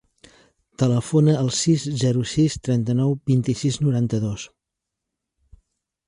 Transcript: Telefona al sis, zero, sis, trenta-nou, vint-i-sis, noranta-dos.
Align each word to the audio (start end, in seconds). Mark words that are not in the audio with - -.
Telefona 0.83 1.33
al 1.41 1.51
sis, 1.57 1.83
zero, 2.03 2.23
sis, 2.31 2.55
trenta-nou, 2.67 3.13
vint-i-sis, 3.33 3.77
noranta-dos. 3.89 4.47